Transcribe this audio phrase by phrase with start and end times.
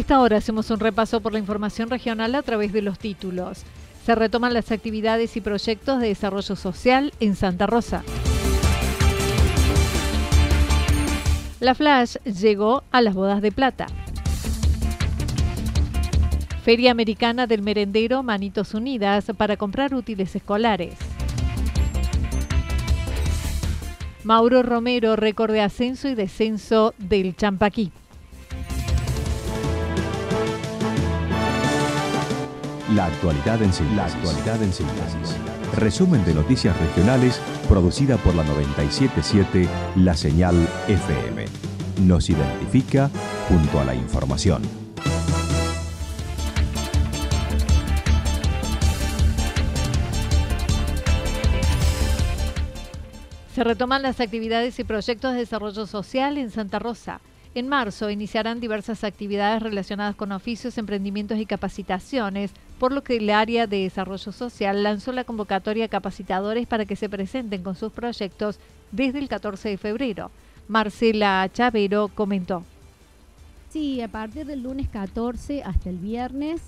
[0.00, 3.64] Esta hora hacemos un repaso por la información regional a través de los títulos.
[4.06, 8.02] Se retoman las actividades y proyectos de desarrollo social en Santa Rosa.
[11.60, 13.88] La Flash llegó a las bodas de plata.
[16.64, 20.94] Feria Americana del Merendero Manitos Unidas para comprar útiles escolares.
[24.24, 27.92] Mauro Romero, récord de ascenso y descenso del Champaquí.
[32.94, 33.96] La actualidad en síntesis.
[33.96, 35.36] La actualidad en síntesis.
[35.76, 40.56] Resumen de noticias regionales producida por la 977 La Señal
[40.88, 41.44] FM.
[42.02, 43.08] Nos identifica
[43.48, 44.62] junto a la información.
[53.54, 57.20] Se retoman las actividades y proyectos de desarrollo social en Santa Rosa.
[57.52, 63.28] En marzo iniciarán diversas actividades relacionadas con oficios, emprendimientos y capacitaciones, por lo que el
[63.28, 67.92] área de desarrollo social lanzó la convocatoria a capacitadores para que se presenten con sus
[67.92, 68.60] proyectos
[68.92, 70.30] desde el 14 de febrero.
[70.68, 72.62] Marcela Chavero comentó.
[73.70, 76.60] Sí, a partir del lunes 14 hasta el viernes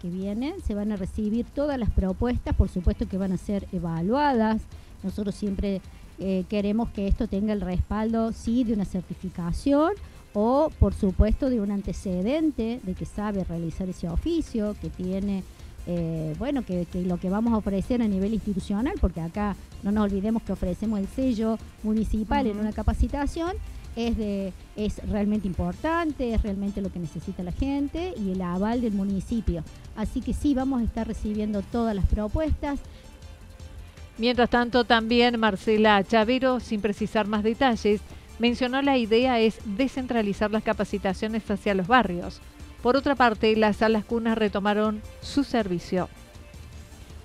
[0.00, 3.68] que viene se van a recibir todas las propuestas, por supuesto que van a ser
[3.72, 4.62] evaluadas.
[5.02, 5.82] Nosotros siempre
[6.18, 9.92] eh, queremos que esto tenga el respaldo, sí, de una certificación
[10.32, 15.42] o por supuesto de un antecedente de que sabe realizar ese oficio, que tiene,
[15.86, 20.04] eh, bueno, que, lo que vamos a ofrecer a nivel institucional, porque acá no nos
[20.04, 23.52] olvidemos que ofrecemos el sello municipal en una capacitación,
[23.96, 28.80] es, de, es realmente importante, es realmente lo que necesita la gente y el aval
[28.80, 29.64] del municipio.
[29.96, 32.78] Así que sí, vamos a estar recibiendo todas las propuestas.
[34.16, 38.00] Mientras tanto, también Marcela Chavero, sin precisar más detalles,
[38.40, 42.40] mencionó la idea es descentralizar las capacitaciones hacia los barrios.
[42.82, 46.08] Por otra parte, las salas cunas retomaron su servicio.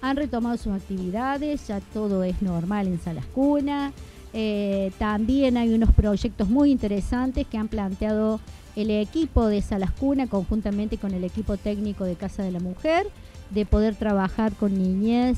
[0.01, 3.93] Han retomado sus actividades, ya todo es normal en salas cunas.
[4.33, 8.41] Eh, también hay unos proyectos muy interesantes que han planteado
[8.75, 13.07] el equipo de Salas Cuna conjuntamente con el equipo técnico de Casa de la Mujer,
[13.51, 15.37] de poder trabajar con niñez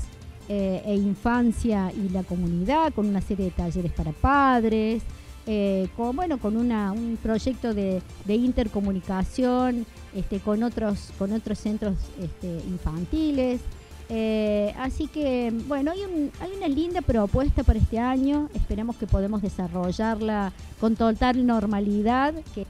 [0.50, 5.04] eh, e infancia y la comunidad, con una serie de talleres para padres,
[5.48, 12.48] eh, con, bueno, con un proyecto de, intercomunicación este, con, otros, con otros centros este,
[12.68, 13.62] infantiles.
[14.10, 16.02] Eh, así que, bueno, hay,
[16.40, 18.50] hay, una linda propuesta para este año.
[18.54, 22.34] Esperamos que podamos desarrollarla con total normalidad.
[22.54, 22.66] Que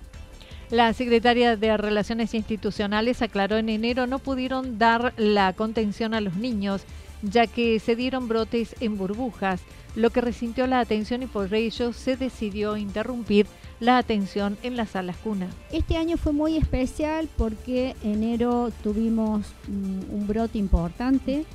[0.70, 6.36] la secretaria de Relaciones Institucionales aclaró en enero no pudieron dar la contención a los
[6.36, 6.84] niños,
[7.22, 9.62] ya que se dieron brotes en burbujas
[9.96, 13.48] lo que resintió la atención y por ello se decidió interrumpir
[13.80, 15.48] la atención en las salas cuna.
[15.72, 21.46] Este año fue muy especial porque enero tuvimos un brote importante,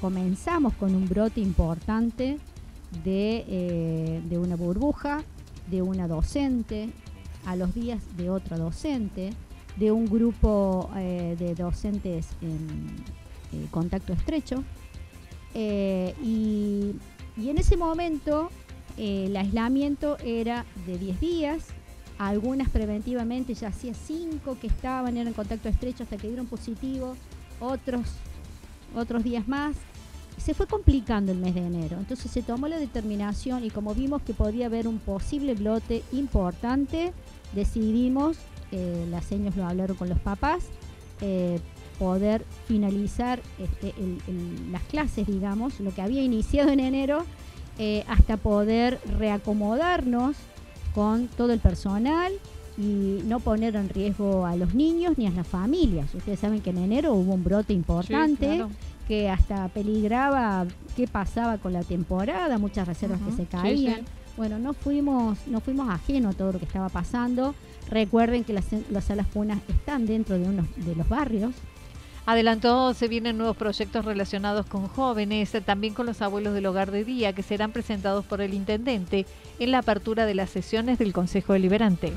[0.00, 2.38] comenzamos con un brote importante
[3.04, 5.22] de, eh, de una burbuja,
[5.70, 6.90] de una docente,
[7.46, 9.30] a los días de otra docente,
[9.76, 12.96] de un grupo eh, de docentes en
[13.52, 14.64] eh, contacto estrecho.
[15.54, 16.94] y
[17.36, 18.50] y en ese momento
[18.96, 21.64] eh, el aislamiento era de 10 días,
[22.18, 27.16] algunas preventivamente ya hacía 5 que estaban, eran en contacto estrecho hasta que dieron positivo,
[27.58, 28.06] otros,
[28.94, 29.76] otros días más.
[30.38, 34.22] Se fue complicando el mes de enero, entonces se tomó la determinación y como vimos
[34.22, 37.12] que podía haber un posible blote importante,
[37.54, 38.38] decidimos,
[38.72, 40.64] eh, las señas lo hablaron con los papás,
[41.20, 41.60] eh,
[41.98, 43.94] poder finalizar este,
[44.72, 47.24] las clases, digamos, lo que había iniciado en enero,
[47.78, 50.36] eh, hasta poder reacomodarnos
[50.94, 52.32] con todo el personal
[52.76, 56.14] y no poner en riesgo a los niños ni a las familias.
[56.14, 58.64] Ustedes saben que en enero hubo un brote importante
[59.06, 60.66] que hasta peligraba
[60.96, 64.02] qué pasaba con la temporada, muchas reservas que se caían.
[64.36, 67.54] Bueno, no fuimos, no fuimos ajenos a todo lo que estaba pasando.
[67.90, 71.52] Recuerden que las, las salas punas están dentro de unos de los barrios.
[72.24, 77.04] Adelantó, se vienen nuevos proyectos relacionados con jóvenes, también con los abuelos del hogar de
[77.04, 79.26] día, que serán presentados por el intendente
[79.58, 82.12] en la apertura de las sesiones del Consejo Deliberante.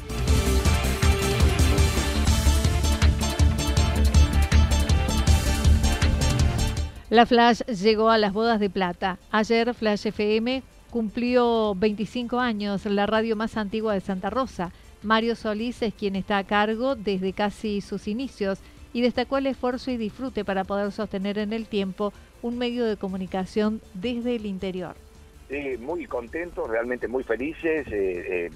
[7.16, 9.20] La Flash llegó a las bodas de plata.
[9.32, 14.74] Ayer Flash FM cumplió 25 años, la radio más antigua de Santa Rosa.
[15.02, 18.60] Mario Solís es quien está a cargo desde casi sus inicios
[18.92, 22.98] y destacó el esfuerzo y disfrute para poder sostener en el tiempo un medio de
[22.98, 24.98] comunicación desde el interior.
[25.80, 27.88] muy contentos, realmente muy felices.
[27.90, 28.52] Eh,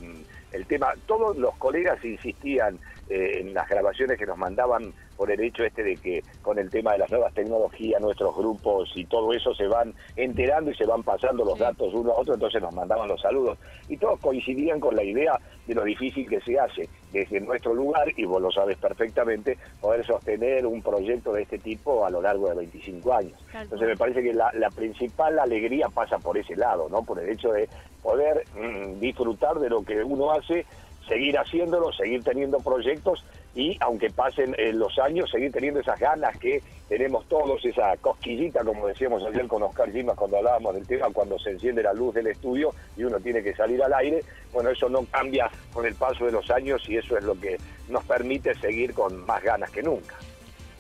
[0.52, 2.78] el tema, todos los colegas insistían
[3.10, 6.70] eh, en las grabaciones que nos mandaban por el hecho este de que con el
[6.70, 10.86] tema de las nuevas tecnologías, nuestros grupos y todo eso se van enterando y se
[10.86, 13.58] van pasando los datos uno a otro, entonces nos mandaban los saludos.
[13.90, 15.38] Y todos coincidían con la idea
[15.68, 20.06] de lo difícil que se hace desde nuestro lugar, y vos lo sabes perfectamente, poder
[20.06, 23.46] sostener un proyecto de este tipo a lo largo de 25 años.
[23.54, 27.04] Entonces me parece que la, principal alegría pasa por ese lado, ¿no?
[27.04, 27.68] Por el hecho de
[28.02, 30.66] poder mm, disfrutar de lo que uno hace
[31.10, 33.26] seguir haciéndolo, seguir teniendo proyectos
[33.56, 38.64] y aunque pasen eh, los años, seguir teniendo esas ganas que tenemos todos, esa cosquillita,
[38.64, 42.14] como decíamos ayer con Oscar Gimas cuando hablábamos del tema, cuando se enciende la luz
[42.14, 44.24] del estudio y uno tiene que salir al aire,
[44.54, 47.58] bueno, eso no cambia con el paso de los años y eso es lo que
[47.90, 50.16] nos permite seguir con más ganas que nunca.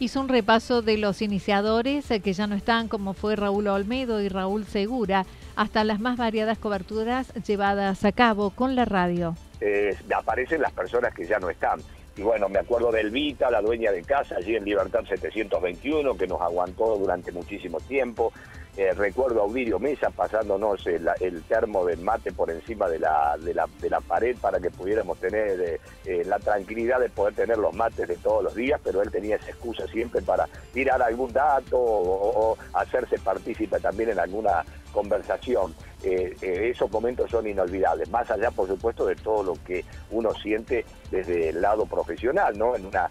[0.01, 4.21] Hizo un repaso de los iniciadores eh, que ya no están, como fue Raúl Olmedo
[4.21, 5.25] y Raúl Segura,
[5.57, 9.35] hasta las más variadas coberturas llevadas a cabo con la radio.
[9.61, 11.79] Eh, aparecen las personas que ya no están.
[12.15, 16.27] Y bueno, me acuerdo de Elvita, la dueña de casa, allí en Libertad 721, que
[16.27, 18.33] nos aguantó durante muchísimo tiempo.
[18.77, 21.09] Eh, recuerdo a Audirio Mesa pasándonos el,
[21.49, 26.23] termo del mate por encima de la, de la, pared para que pudiéramos tener eh,
[26.25, 29.49] la tranquilidad de poder tener los mates de todos los días, pero él tenía esa
[29.49, 35.73] excusa siempre para tirar algún dato o hacerse partícipe también en alguna conversación.
[36.03, 40.33] Eh, eh, esos momentos son inolvidables, más allá, por supuesto, de todo lo que uno
[40.33, 42.75] siente desde el lado profesional, ¿no?
[42.75, 43.09] En una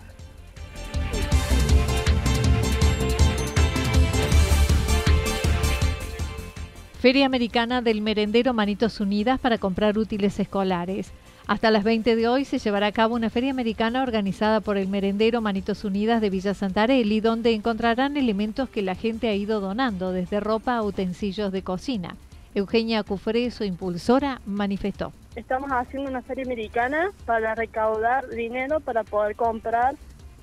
[7.00, 11.12] Feria Americana del Merendero Manitos Unidas para comprar útiles escolares.
[11.48, 14.86] Hasta las 20 de hoy se llevará a cabo una feria americana organizada por el
[14.86, 20.12] Merendero Manitos Unidas de Villa Santarelli, donde encontrarán elementos que la gente ha ido donando,
[20.12, 22.16] desde ropa a utensilios de cocina.
[22.54, 25.14] Eugenia Cufré, su impulsora, manifestó.
[25.36, 29.94] Estamos haciendo una feria americana para recaudar dinero para poder comprar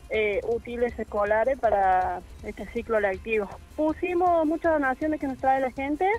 [0.10, 3.48] eh, útiles escolares para este ciclo lectivo.
[3.76, 6.10] Pusimos muchas donaciones que nos trae la gente,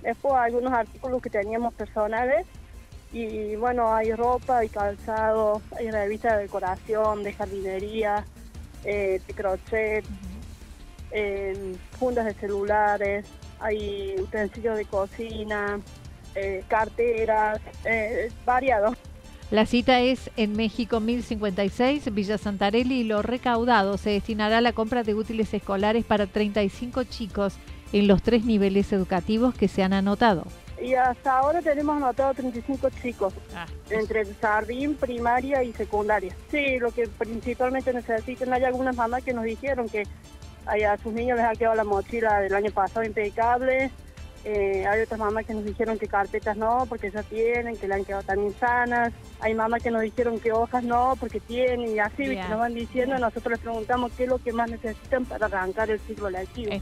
[0.00, 2.46] después algunos artículos que teníamos personales
[3.12, 8.24] y bueno, hay ropa, hay calzado, hay revistas de decoración, de jardinería,
[8.84, 10.04] eh, de crochet,
[11.98, 13.26] fundas de celulares,
[13.60, 15.80] hay utensilios de cocina,
[16.34, 18.96] eh, carteras, eh, variados.
[19.50, 24.74] La cita es en México 1056, Villa Santarelli, y lo recaudado se destinará a la
[24.74, 27.54] compra de útiles escolares para 35 chicos
[27.94, 30.44] en los tres niveles educativos que se han anotado.
[30.80, 36.34] Y hasta ahora tenemos anotado 35 chicos, ah, entre el jardín, primaria y secundaria.
[36.50, 40.04] Sí, lo que principalmente necesitan, hay algunas mamás que nos dijeron que
[40.66, 43.90] a sus niños les ha quedado la mochila del año pasado impecable.
[44.44, 47.94] Eh, hay otras mamás que nos dijeron que carpetas no, porque ya tienen, que le
[47.94, 49.12] han quedado también sanas.
[49.40, 53.18] Hay mamás que nos dijeron que hojas no, porque tienen, y así nos van diciendo.
[53.18, 56.72] Nosotros les preguntamos qué es lo que más necesitan para arrancar el ciclo lectivo.
[56.72, 56.80] Eh.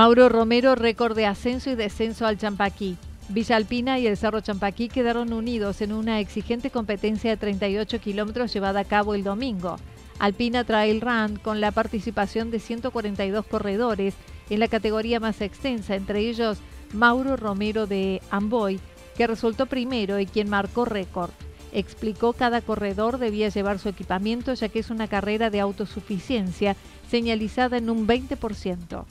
[0.00, 2.96] Mauro Romero, récord de ascenso y descenso al Champaquí.
[3.28, 8.50] Villa Alpina y el Cerro Champaquí quedaron unidos en una exigente competencia de 38 kilómetros
[8.50, 9.76] llevada a cabo el domingo.
[10.18, 14.14] Alpina Trail Run con la participación de 142 corredores
[14.48, 16.56] en la categoría más extensa, entre ellos
[16.94, 18.80] Mauro Romero de Amboy,
[19.18, 21.32] que resultó primero y quien marcó récord.
[21.74, 26.74] Explicó cada corredor debía llevar su equipamiento ya que es una carrera de autosuficiencia
[27.10, 29.04] señalizada en un 20%.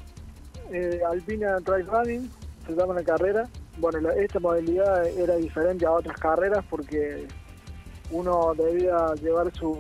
[0.71, 2.29] Eh, Alpina Trail Running,
[2.65, 3.47] se llama la carrera.
[3.77, 7.27] Bueno, esta modalidad era diferente a otras carreras porque
[8.11, 9.77] uno debía llevar su,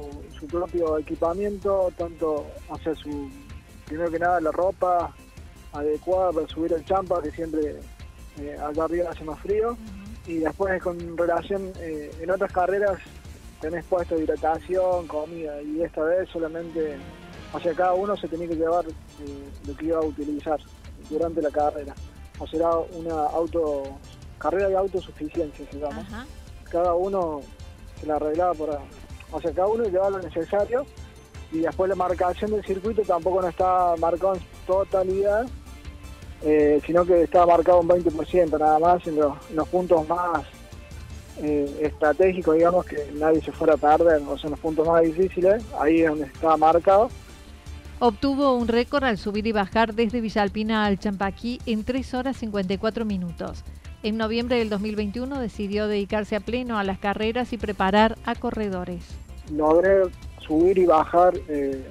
[0.49, 3.29] propio equipamiento, tanto, o sea, su,
[3.85, 5.13] primero que nada la ropa
[5.73, 7.75] adecuada para subir el champa, que siempre
[8.39, 9.77] eh, allá arriba hace más frío.
[10.27, 12.99] Y después con relación, eh, en otras carreras
[13.61, 16.97] tenés puesto de hidratación, comida, y esta vez solamente,
[17.51, 20.59] o sea, cada uno se tenía que llevar eh, lo que iba a utilizar
[21.09, 21.93] durante la carrera.
[22.39, 23.83] O será una auto
[24.39, 26.25] carrera de autosuficiencia, se llama.
[26.69, 27.41] Cada uno
[27.99, 28.79] se la arreglaba por...
[29.31, 30.85] O sea, cada uno llevaba lo necesario
[31.51, 35.47] y después la marcación del circuito tampoco no estaba marcado en totalidad,
[36.41, 40.45] eh, sino que estaba marcado un 20% nada más en los, puntos más
[41.41, 45.01] eh, estratégicos, digamos, que nadie se fuera a perder, o sea, en los puntos más
[45.03, 47.09] difíciles, ahí es donde estaba marcado.
[48.01, 53.03] Obtuvo un récord al subir y bajar desde Villalpina al Champaquí en 3 horas 54
[53.03, 53.65] minutos.
[54.03, 59.03] En noviembre del 2021 decidió dedicarse a pleno a las carreras y preparar a corredores.
[59.51, 60.03] Logré
[60.39, 61.83] subir y bajar eh,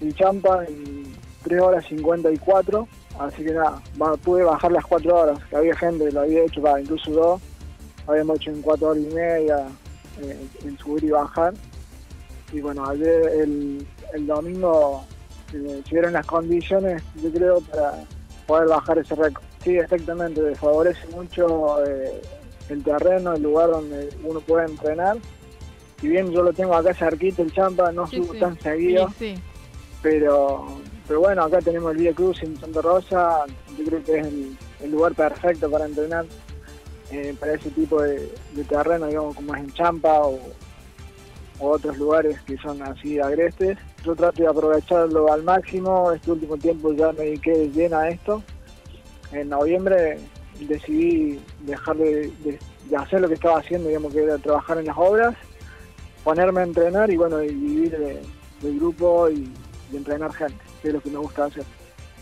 [0.00, 1.04] el Champa en
[1.44, 2.88] 3 horas 54,
[3.20, 3.80] así que nada,
[4.24, 7.40] pude bajar las 4 horas, que había gente que lo había hecho, para incluso dos,
[8.08, 9.68] habíamos hecho en 4 horas y media
[10.22, 11.54] eh, en subir y bajar.
[12.52, 13.86] Y bueno, ayer el,
[14.26, 15.04] domingo
[15.54, 18.04] eh, tuvieron las condiciones, yo creo, para
[18.46, 19.44] poder bajar ese récord.
[19.62, 22.20] Sí, exactamente, favorece mucho eh,
[22.68, 25.16] el terreno, el lugar donde uno puede entrenar.
[26.00, 29.08] Si bien yo lo tengo acá cerquita, el Champa, no subo tan seguido,
[30.02, 30.66] pero
[31.06, 33.44] pero bueno, acá tenemos el Vía Cruz en Santa Rosa,
[33.76, 36.26] yo creo que es el, lugar perfecto para entrenar
[37.10, 38.32] eh, para ese tipo de,
[38.68, 40.38] terreno, digamos, como es en Champa o,
[41.58, 43.78] o otros lugares que son así agrestes.
[44.04, 48.42] Yo trato de aprovecharlo al máximo, este último tiempo ya me dediqué llena a esto
[49.32, 50.18] en noviembre
[50.60, 52.58] decidí dejar de,
[52.96, 55.34] hacer lo que estaba haciendo, digamos que era trabajar en las obras,
[56.22, 57.96] ponerme a entrenar y bueno, vivir
[58.60, 59.50] del grupo y,
[59.92, 61.64] entrenar gente, que es lo que me gusta hacer.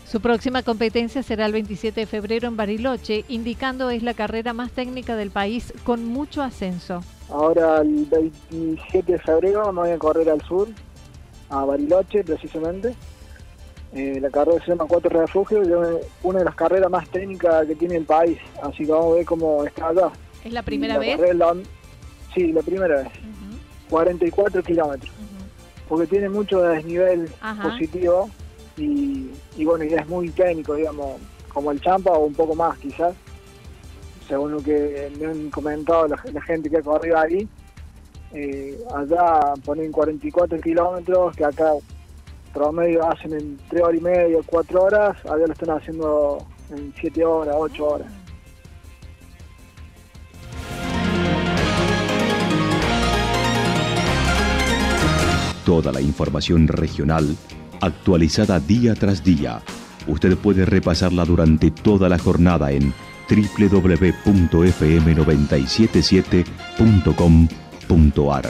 [0.05, 4.71] Su próxima competencia será el 27 de febrero en Bariloche, indicando es la carrera más
[4.71, 7.01] técnica del país con mucho ascenso.
[7.29, 10.67] Ahora el 27 de febrero me voy a correr al sur,
[11.51, 12.95] a Bariloche precisamente,
[13.93, 17.75] eh, la carrera se llama Cuatro Refugios, es una de las carreras más técnicas que
[17.75, 20.09] tiene el país, así que vamos a ver cómo está allá.
[20.45, 21.19] ¿Es la primera vez?
[22.33, 23.09] sí, la primera vez.
[23.89, 25.11] 44 kilómetros.
[25.89, 27.29] Porque tiene mucho desnivel
[27.61, 28.29] positivo
[28.77, 29.29] y,
[29.65, 33.13] bueno, y es muy técnico, digamos, como el Champa o un poco más quizás,
[34.29, 37.47] según lo que me han comentado la, gente que ha corrido ahí.
[38.33, 41.71] Eh, allá ponen 44 kilómetros, que acá
[42.53, 47.25] promedio hacen en 3 horas y media, 4 horas, allá lo están haciendo en 7
[47.25, 48.07] horas, 8 horas.
[55.65, 57.35] Toda la información regional
[57.81, 59.61] actualizada día tras día.
[60.07, 62.93] Usted puede repasarla durante toda la jornada en
[67.91, 68.45] www.fm977.com.ar.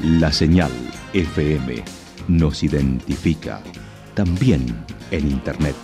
[0.00, 0.70] La señal
[1.14, 1.82] FM
[2.28, 3.60] nos identifica,
[4.14, 4.66] también
[5.10, 5.74] en Internet.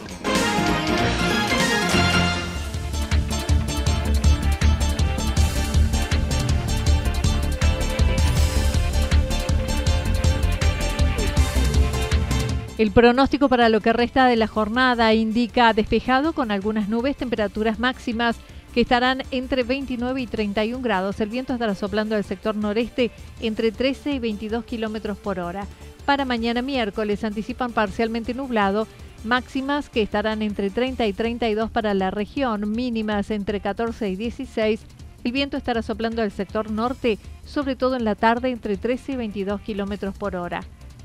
[12.76, 17.78] El pronóstico para lo que resta de la jornada indica despejado con algunas nubes, temperaturas
[17.78, 18.36] máximas
[18.74, 21.20] que estarán entre 29 y 31 grados.
[21.20, 23.10] El viento estará soplando del sector noreste
[23.40, 25.66] entre 13 y 22 kilómetros por hora.
[26.04, 28.86] Para mañana miércoles anticipan parcialmente nublado,
[29.24, 34.80] máximas que estarán entre 30 y 32 para la región, mínimas entre 14 y 16.
[35.22, 39.16] El viento estará soplando del sector norte, sobre todo en la tarde entre 13 y
[39.16, 40.62] 22 kilómetros por hora.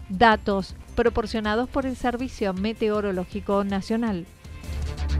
[0.08, 4.26] Datos proporcionados por el Servicio Meteorológico Nacional.